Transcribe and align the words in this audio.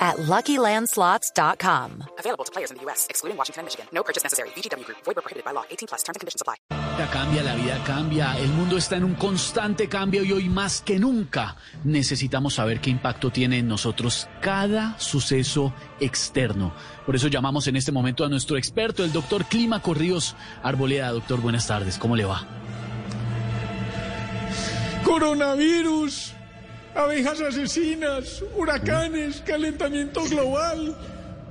at 0.00 0.16
LuckyLandSlots.com. 0.16 2.04
Available 2.18 2.44
to 2.44 2.52
players 2.52 2.70
in 2.70 2.78
the 2.78 2.82
U.S., 2.84 3.06
excluding 3.10 3.36
Washington 3.36 3.60
and 3.60 3.66
Michigan. 3.66 3.86
No 3.92 4.02
purchase 4.02 4.24
necessary. 4.24 4.48
VGW 4.56 4.86
Group. 4.86 4.98
Void 5.04 5.16
where 5.16 5.22
prohibited 5.22 5.44
by 5.44 5.52
law. 5.52 5.64
18 5.70 5.88
plus. 5.88 6.02
Terms 6.02 6.16
and 6.16 6.20
conditions 6.20 6.40
apply. 6.40 6.56
La 7.00 7.08
cambia, 7.08 7.42
la 7.42 7.54
vida 7.54 7.82
cambia, 7.86 8.36
el 8.38 8.48
mundo 8.48 8.76
está 8.76 8.96
en 8.96 9.04
un 9.04 9.14
constante 9.14 9.88
cambio 9.88 10.22
y 10.22 10.32
hoy 10.32 10.50
más 10.50 10.82
que 10.82 10.98
nunca 10.98 11.56
necesitamos 11.82 12.54
saber 12.54 12.80
qué 12.80 12.90
impacto 12.90 13.30
tiene 13.30 13.58
en 13.58 13.68
nosotros 13.68 14.28
cada 14.42 14.98
suceso 14.98 15.72
externo. 15.98 16.74
Por 17.06 17.16
eso 17.16 17.28
llamamos 17.28 17.66
en 17.68 17.76
este 17.76 17.90
momento 17.90 18.22
a 18.24 18.28
nuestro 18.28 18.58
experto, 18.58 19.02
el 19.02 19.12
doctor 19.12 19.46
Clima 19.46 19.80
Corríos 19.80 20.36
Arboleda. 20.62 21.10
Doctor, 21.10 21.40
buenas 21.40 21.66
tardes, 21.66 21.96
¿cómo 21.96 22.16
le 22.16 22.26
va? 22.26 22.46
Coronavirus, 25.02 26.34
abejas 26.94 27.40
asesinas, 27.40 28.42
huracanes, 28.56 29.42
calentamiento 29.46 30.24
global, 30.24 30.96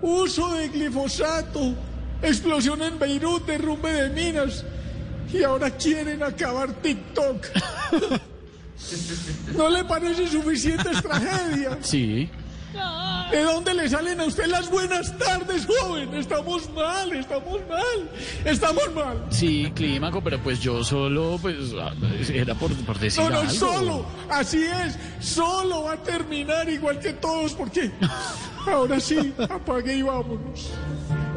uso 0.02 0.54
de 0.54 0.68
glifosato, 0.70 1.74
explosión 2.22 2.82
en 2.82 3.00
Beirut, 3.00 3.46
derrumbe 3.46 3.92
de 3.92 4.10
minas 4.10 4.66
y 5.32 5.44
ahora 5.44 5.70
quieren 5.72 6.24
acabar 6.24 6.74
TikTok. 6.82 7.46
¿No 9.56 9.70
le 9.70 9.84
parece 9.84 10.28
suficientes 10.28 11.02
tragedias? 11.02 11.78
Sí. 11.82 12.30
¿De 13.32 13.42
dónde 13.44 13.74
le 13.74 13.88
salen 13.90 14.20
a 14.20 14.26
usted 14.26 14.48
las 14.48 14.70
buenas 14.70 15.16
tardes, 15.18 15.66
joven? 15.66 16.14
Estamos 16.16 16.70
mal, 16.74 17.12
estamos 17.14 17.60
mal, 17.70 18.10
estamos 18.46 18.94
mal. 18.96 19.26
Sí, 19.30 19.72
Clímaco, 19.76 20.22
pero 20.22 20.40
pues 20.40 20.60
yo 20.60 20.84
solo, 20.84 21.38
pues, 21.42 21.56
era 22.34 22.56
por, 22.56 22.74
por 22.86 22.98
decir 23.00 23.24
No, 23.24 23.30
no, 23.30 23.40
algo. 23.42 23.52
solo, 23.52 24.06
así 24.30 24.64
es, 24.64 24.98
solo 25.20 25.84
va 25.84 25.94
a 25.94 25.98
terminar 25.98 26.68
igual 26.70 27.00
que 27.00 27.14
todos, 27.14 27.54
porque 27.54 27.92
ahora 28.68 29.00
sí, 29.00 29.34
apague 29.50 29.96
y 29.96 30.02
vámonos. 30.02 30.70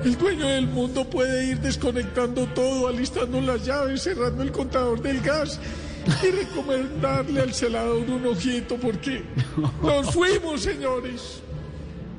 El 0.04 0.16
dueño 0.18 0.46
del 0.48 0.66
mundo 0.68 1.08
puede 1.08 1.44
ir 1.46 1.60
desconectando 1.60 2.46
todo, 2.48 2.88
alistando 2.88 3.40
las 3.40 3.64
llaves, 3.64 4.02
cerrando 4.02 4.42
el 4.42 4.50
contador 4.50 5.00
del 5.00 5.20
gas 5.20 5.60
y 6.22 6.30
recomendarle 6.30 7.40
al 7.40 7.54
celador 7.54 8.08
un 8.10 8.26
ojito, 8.26 8.76
porque 8.76 9.24
nos 9.82 10.12
fuimos, 10.12 10.62
señores. 10.62 11.42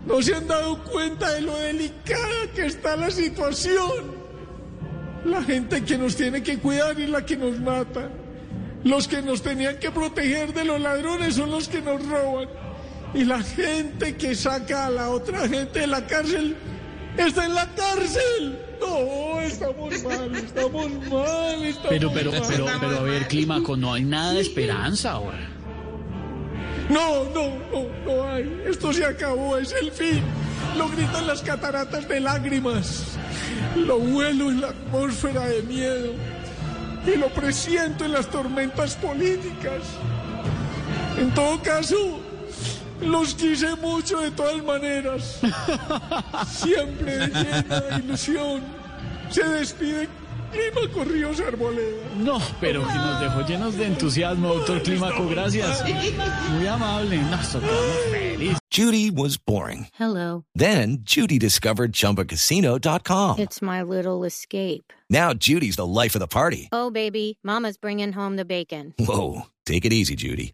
No 0.05 0.21
se 0.21 0.35
han 0.35 0.47
dado 0.47 0.83
cuenta 0.83 1.31
de 1.31 1.41
lo 1.41 1.57
delicada 1.57 2.51
que 2.53 2.65
está 2.65 2.95
la 2.95 3.09
situación. 3.09 4.23
La 5.23 5.41
gente 5.41 5.83
que 5.83 5.97
nos 5.97 6.15
tiene 6.15 6.43
que 6.43 6.57
cuidar 6.57 6.99
es 6.99 7.09
la 7.09 7.25
que 7.25 7.37
nos 7.37 7.59
mata. 7.59 8.09
Los 8.83 9.07
que 9.07 9.21
nos 9.21 9.41
tenían 9.41 9.77
que 9.79 9.91
proteger 9.91 10.53
de 10.53 10.65
los 10.65 10.81
ladrones 10.81 11.35
son 11.35 11.51
los 11.51 11.69
que 11.69 11.81
nos 11.81 12.05
roban. 12.05 12.49
Y 13.13 13.23
la 13.23 13.41
gente 13.41 14.17
que 14.17 14.35
saca 14.35 14.87
a 14.87 14.89
la 14.89 15.09
otra 15.09 15.47
gente 15.47 15.79
de 15.79 15.87
la 15.87 16.05
cárcel 16.05 16.57
está 17.17 17.45
en 17.45 17.55
la 17.55 17.67
cárcel. 17.73 18.59
No, 18.85 19.41
estamos 19.41 20.03
mal, 20.03 20.35
estamos 20.35 20.91
mal, 21.09 21.65
estamos 21.65 21.89
Pero, 21.89 22.11
pero, 22.13 22.31
mal. 22.31 22.41
pero, 22.47 22.65
pero, 22.79 22.99
a 22.99 23.03
ver, 23.03 23.27
Clímaco, 23.27 23.77
no 23.77 23.93
hay 23.93 24.03
nada 24.03 24.33
de 24.33 24.41
esperanza 24.41 25.11
ahora. 25.11 25.49
No, 26.89 27.23
no, 27.25 27.49
no, 27.71 27.87
no 28.05 28.27
hay. 28.27 28.63
Esto 28.67 28.91
se 28.91 29.05
acabó, 29.05 29.57
es 29.57 29.73
el 29.81 29.91
fin. 29.91 30.21
Lo 30.77 30.89
gritan 30.89 31.27
las 31.27 31.41
cataratas 31.41 32.07
de 32.07 32.19
lágrimas. 32.19 33.03
Lo 33.75 33.97
huelo 33.97 34.49
en 34.51 34.61
la 34.61 34.69
atmósfera 34.69 35.47
de 35.47 35.61
miedo. 35.63 36.13
Y 37.05 37.17
lo 37.17 37.29
presiento 37.29 38.05
en 38.05 38.11
las 38.13 38.27
tormentas 38.29 38.95
políticas. 38.95 39.81
En 41.17 41.31
todo 41.33 41.61
caso, 41.61 42.19
los 43.03 43.33
quise 43.35 43.75
mucho 43.75 44.19
de 44.19 44.31
todas 44.31 44.63
maneras. 44.63 45.39
Siempre 46.47 47.27
llena 47.27 47.79
de 47.81 47.99
ilusión. 48.03 48.63
Se 49.29 49.43
despide 49.43 50.07
Clima 50.51 50.87
Corríos 50.93 51.39
Arboleda. 51.39 51.97
No, 52.15 52.39
pero 52.61 52.85
que 52.85 52.93
nos 52.93 53.19
dejó 53.19 53.41
llenos 53.47 53.75
de 53.75 53.87
entusiasmo, 53.87 54.53
doctor 54.53 54.83
Clímaco, 54.83 55.27
gracias. 55.27 55.83
Muy 56.51 56.67
amable. 56.67 57.19
Feliz. 58.11 58.57
Judy 58.69 59.09
was 59.09 59.37
boring. 59.37 59.87
Hello. 59.93 60.45
Then 60.53 60.99
Judy 61.03 61.39
discovered 61.39 61.93
ChumbaCasino.com. 61.93 63.39
It's 63.39 63.61
my 63.61 63.81
little 63.81 64.23
escape. 64.23 64.93
Now 65.09 65.33
Judy's 65.33 65.75
the 65.75 65.87
life 65.87 66.15
of 66.15 66.19
the 66.19 66.27
party. 66.27 66.69
Oh, 66.71 66.91
baby, 66.91 67.39
Mama's 67.43 67.77
bringing 67.77 68.13
home 68.13 68.35
the 68.35 68.45
bacon. 68.45 68.93
Whoa, 68.99 69.47
take 69.65 69.85
it 69.85 69.93
easy, 69.93 70.15
Judy. 70.15 70.53